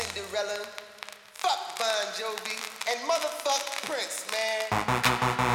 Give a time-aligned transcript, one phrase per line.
[0.00, 0.64] Cinderella,
[1.34, 2.56] fuck Bon Jovi,
[2.90, 5.49] and motherfuck Prince, man.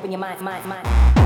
[0.00, 1.19] open your mind, mind, mind.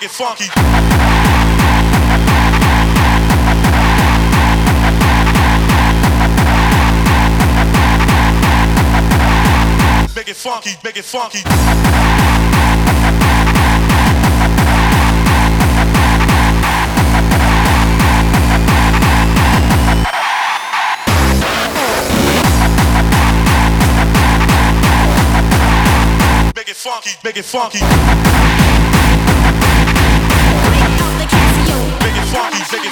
[0.00, 0.44] make it funky.
[10.16, 11.42] Make it funky, make it funky.
[26.56, 28.49] Make it funky, make it funky.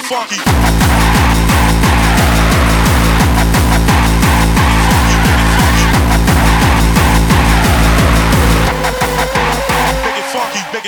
[0.09, 0.35] funky.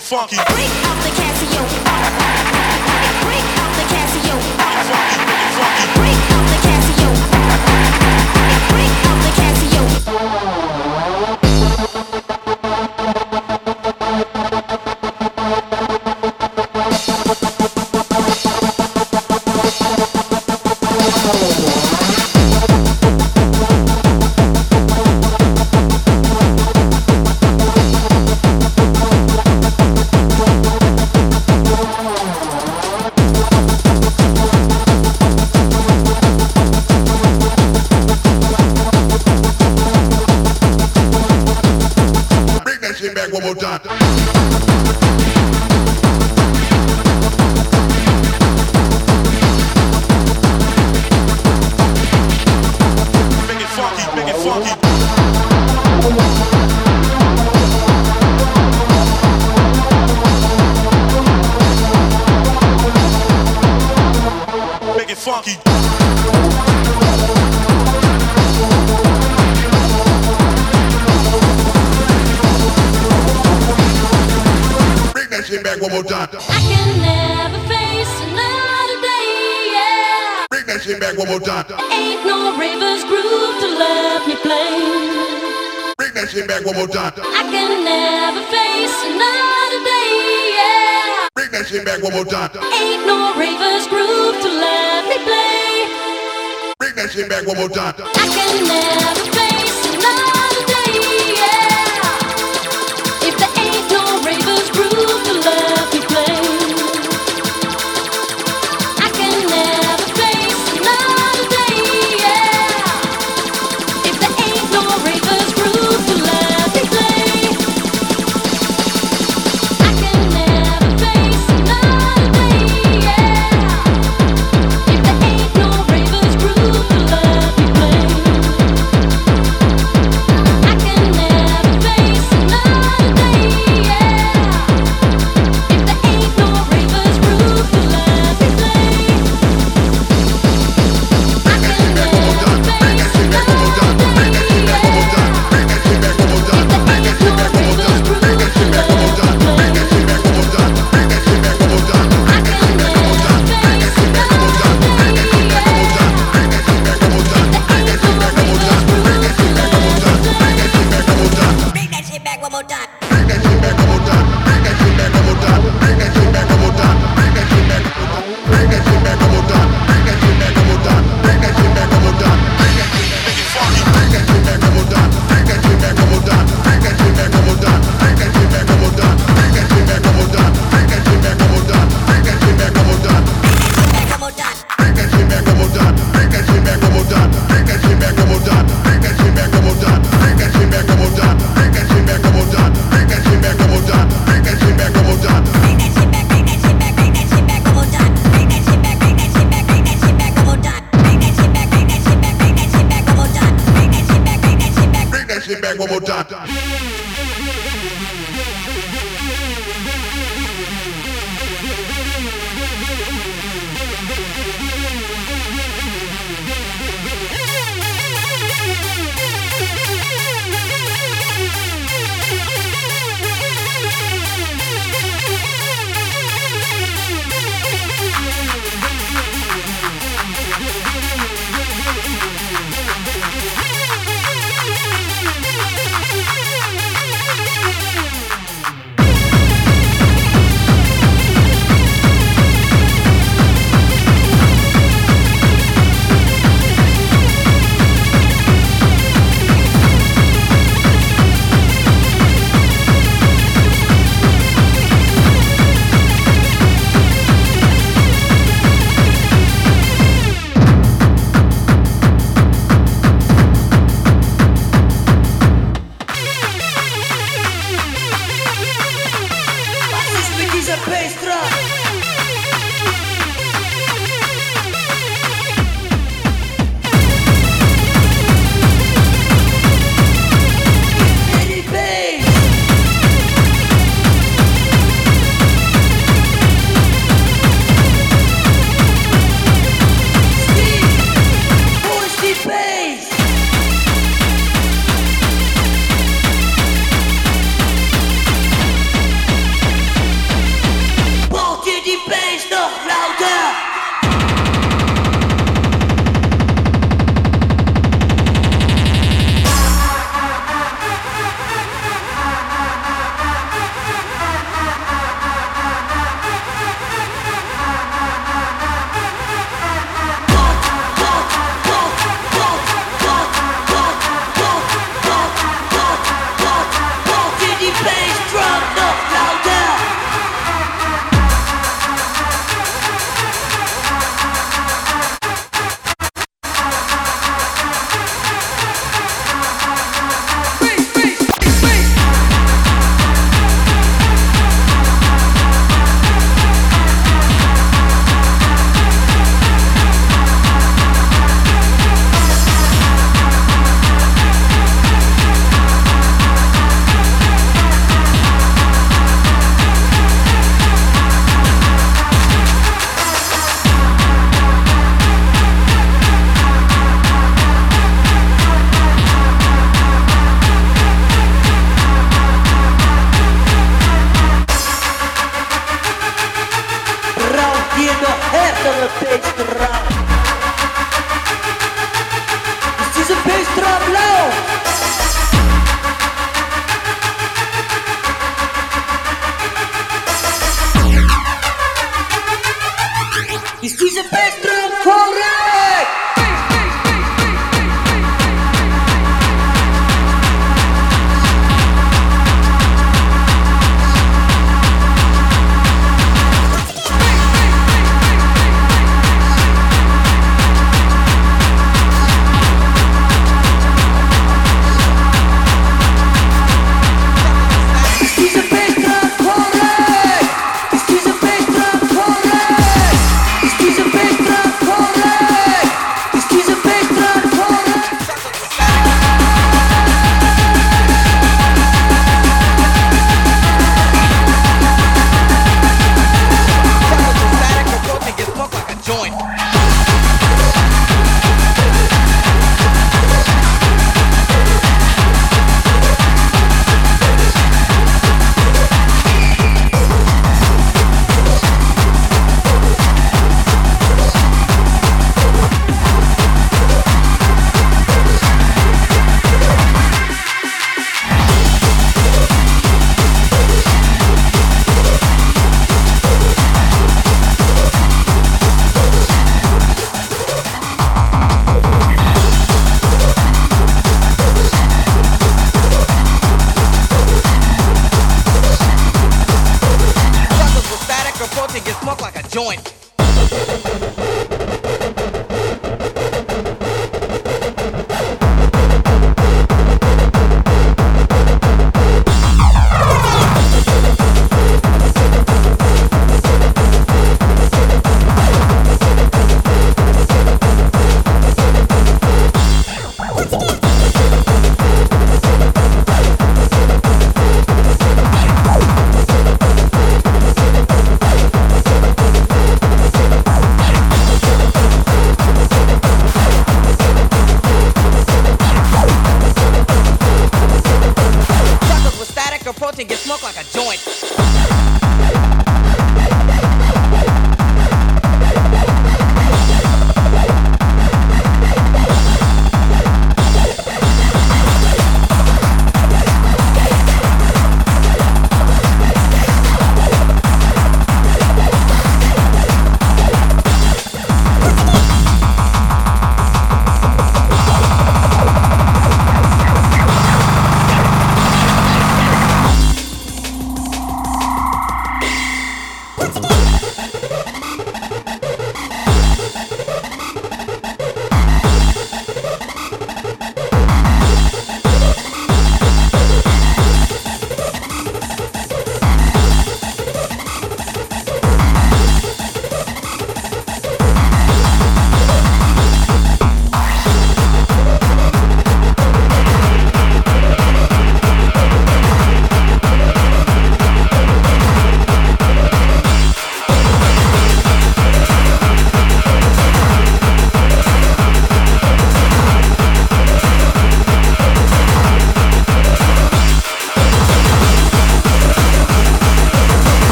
[0.00, 0.36] Funky.
[0.36, 1.87] Break off the Casio.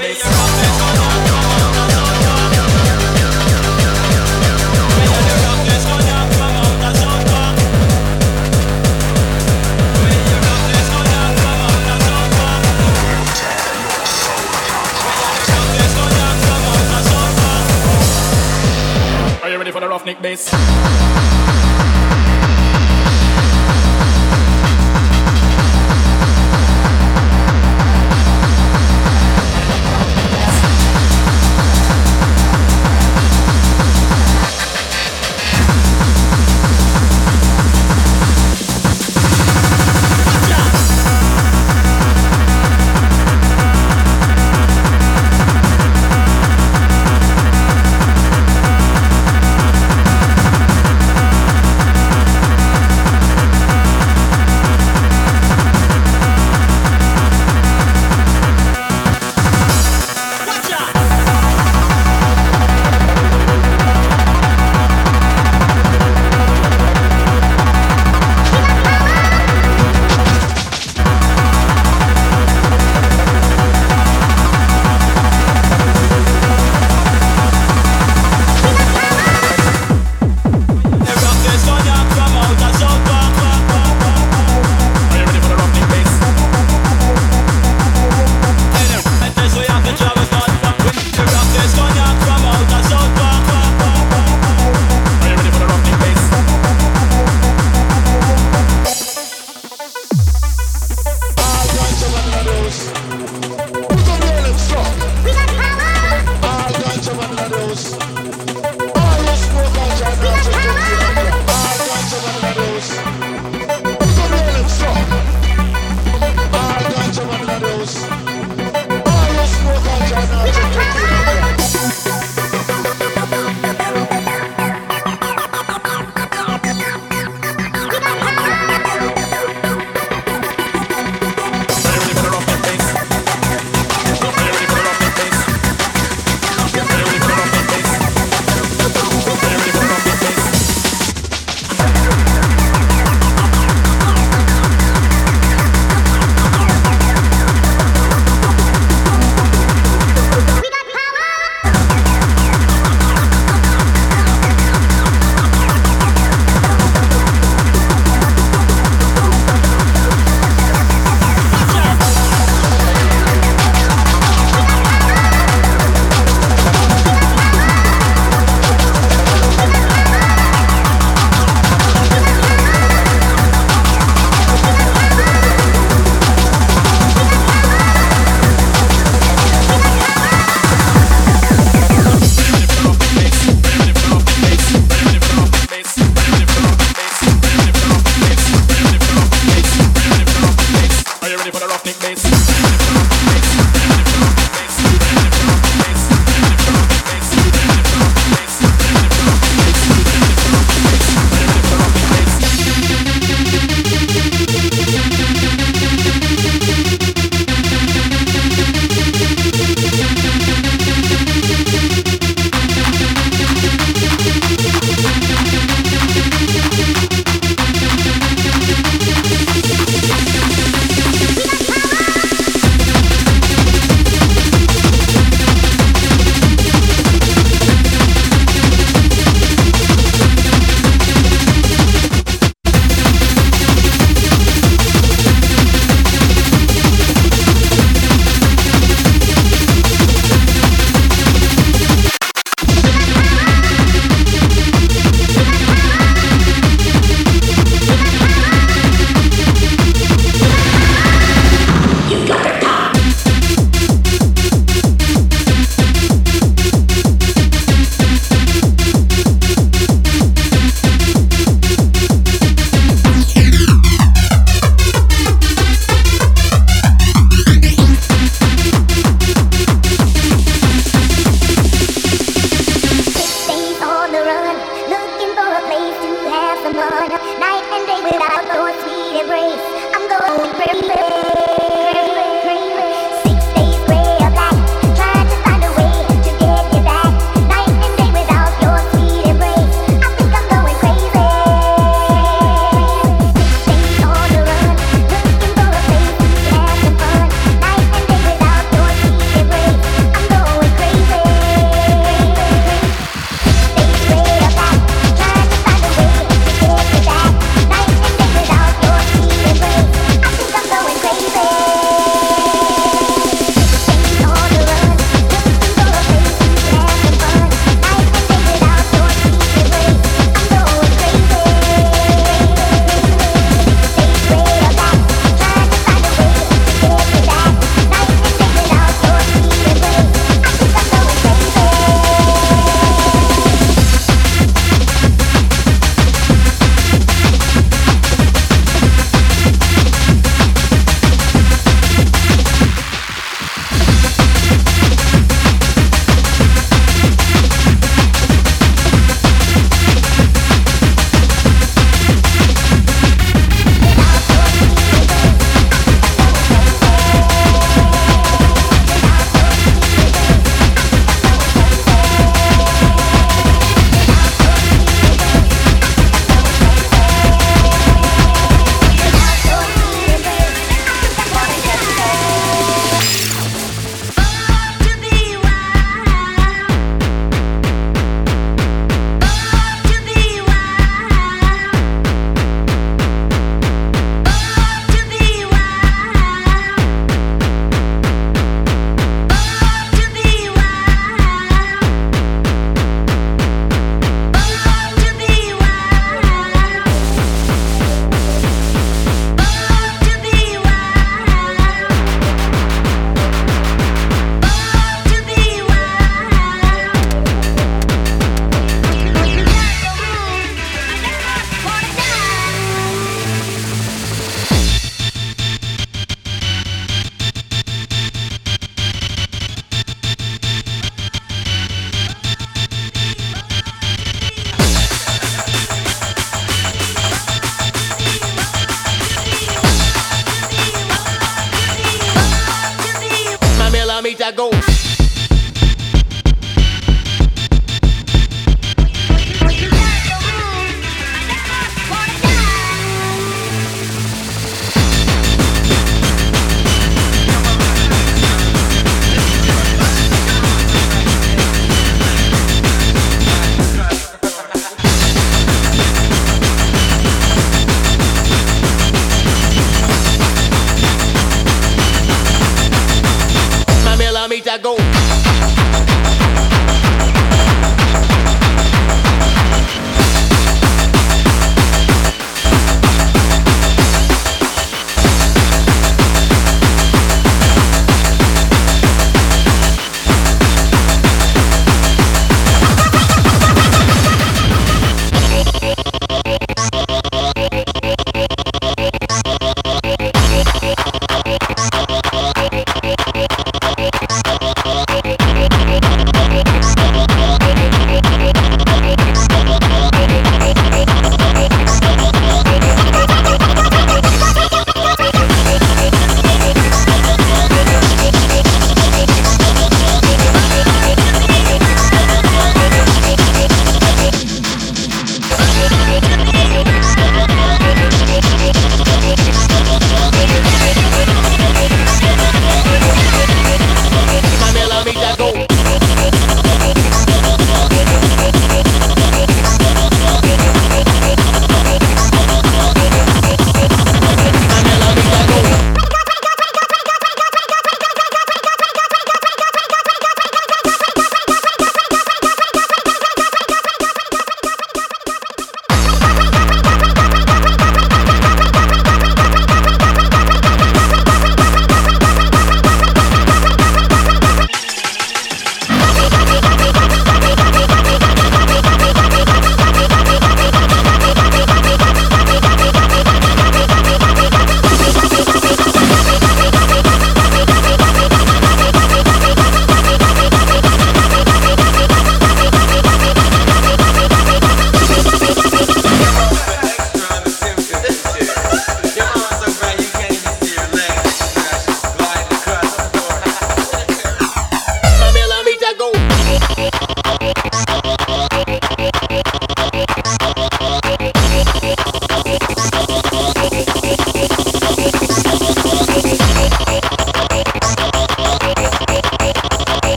[0.00, 0.45] ways.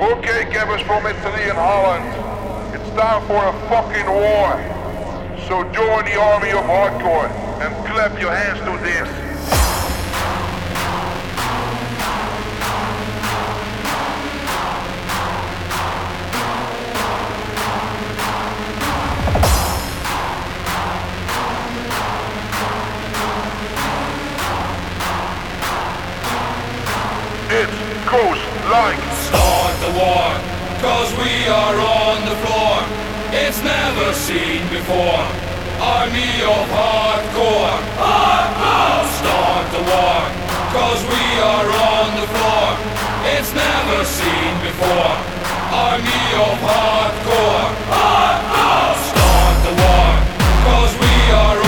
[0.00, 2.08] Okay, gamers from Italy and Holland.
[2.74, 4.56] It's time for a fucking war.
[5.46, 7.28] So join the army of hardcore
[7.60, 9.19] and clap your hands to this.
[29.90, 30.30] The war,
[30.80, 32.76] cause we are on the floor.
[33.32, 35.24] It's never seen before.
[35.80, 37.76] Army of hardcore.
[37.98, 39.04] Hardcore!
[39.18, 40.20] Start the war,
[40.76, 42.68] cause we are on the floor.
[43.34, 45.14] It's never seen before.
[45.72, 47.68] Army of hardcore.
[47.94, 48.96] Hardcore!
[49.10, 50.10] Start the war,
[50.66, 51.14] cause we
[51.44, 51.59] are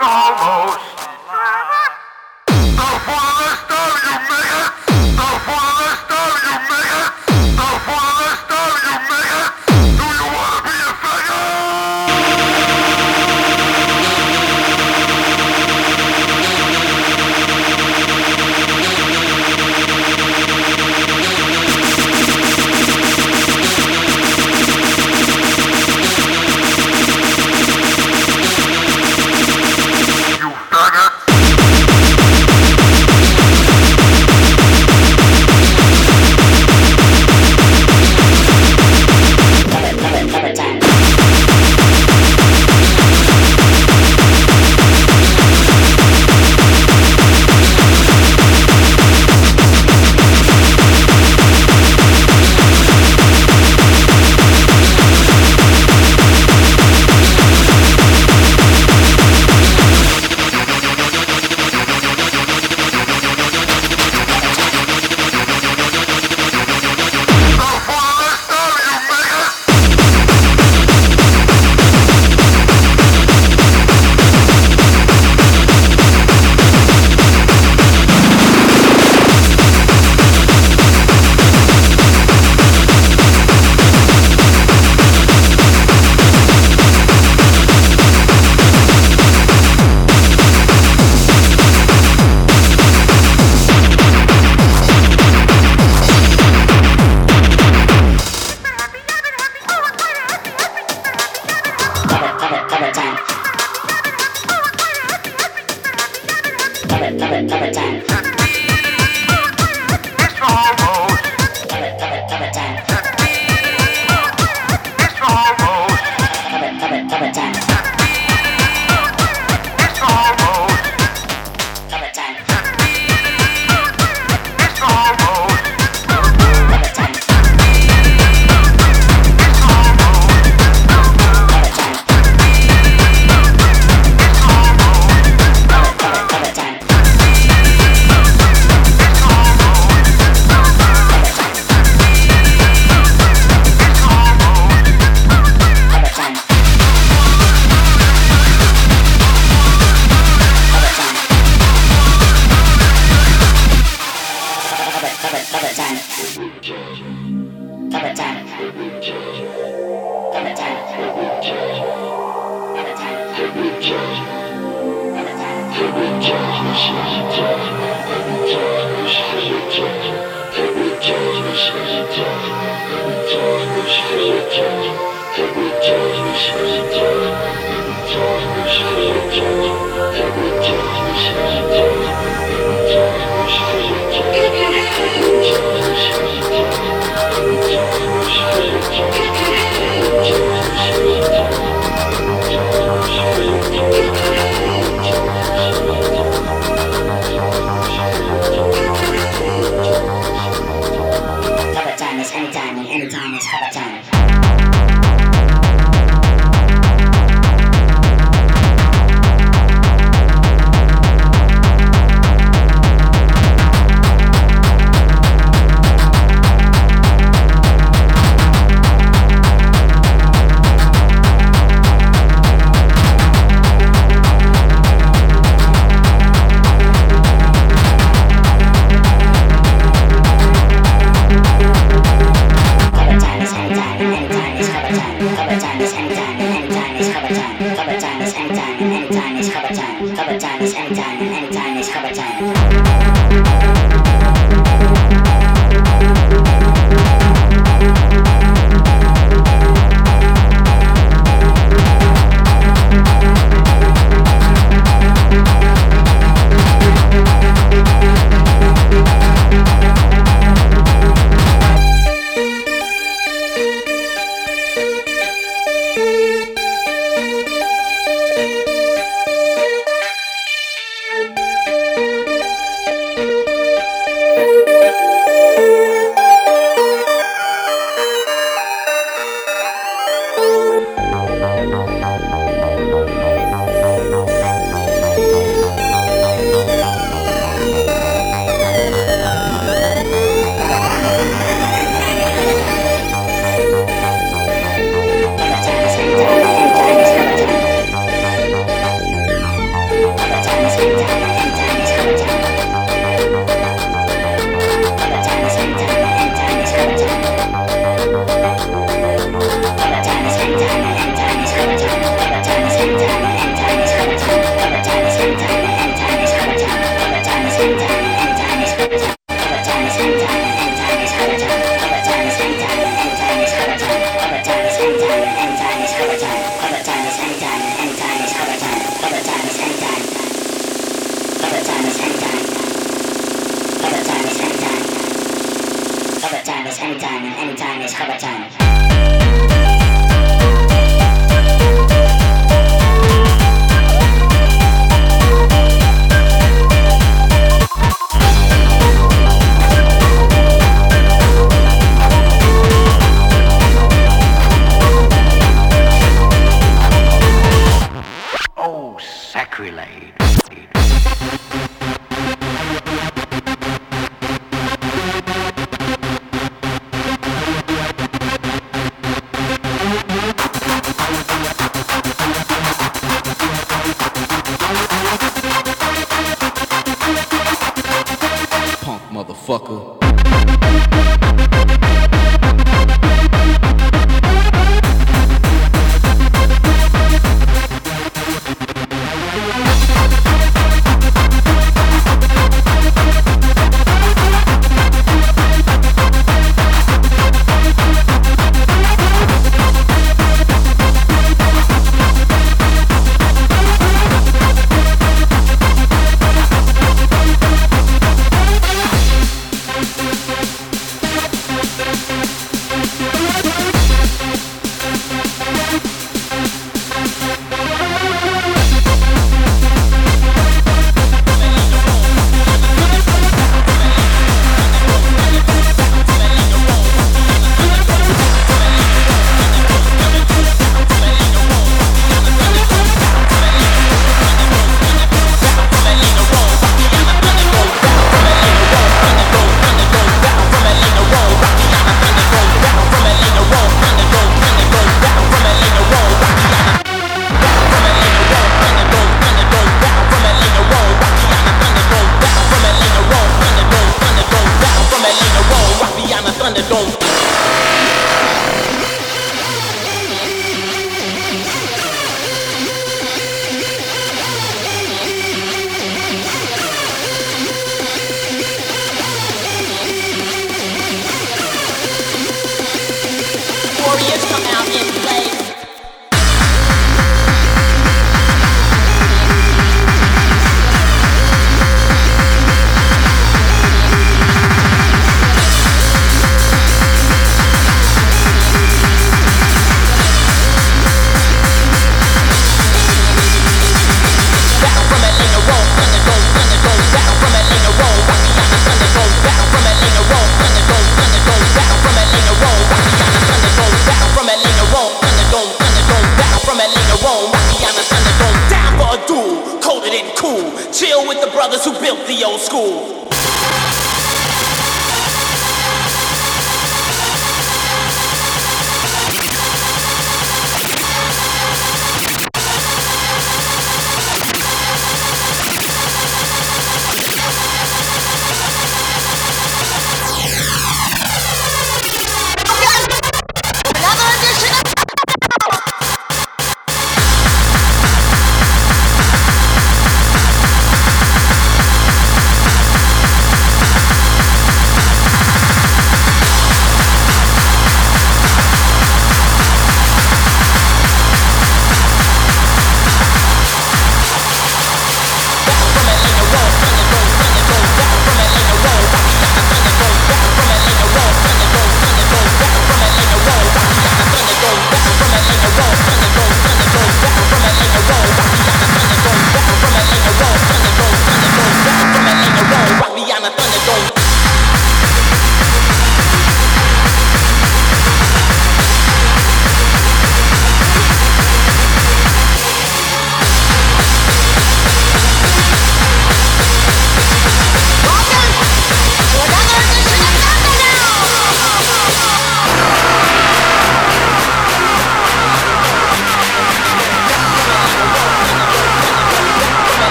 [0.00, 0.89] almost.